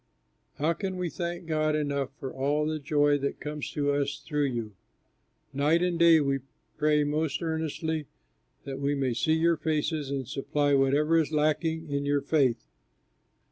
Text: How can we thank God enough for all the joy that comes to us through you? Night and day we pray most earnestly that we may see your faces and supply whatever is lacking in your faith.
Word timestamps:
How 0.55 0.73
can 0.73 0.97
we 0.97 1.11
thank 1.11 1.45
God 1.45 1.75
enough 1.75 2.09
for 2.19 2.33
all 2.33 2.65
the 2.65 2.79
joy 2.79 3.19
that 3.19 3.39
comes 3.39 3.69
to 3.73 3.91
us 3.91 4.17
through 4.25 4.45
you? 4.47 4.71
Night 5.53 5.83
and 5.83 5.99
day 5.99 6.19
we 6.19 6.39
pray 6.75 7.03
most 7.03 7.39
earnestly 7.43 8.07
that 8.63 8.79
we 8.79 8.95
may 8.95 9.13
see 9.13 9.33
your 9.35 9.57
faces 9.57 10.09
and 10.09 10.27
supply 10.27 10.73
whatever 10.73 11.19
is 11.19 11.31
lacking 11.31 11.87
in 11.91 12.03
your 12.07 12.21
faith. 12.21 12.65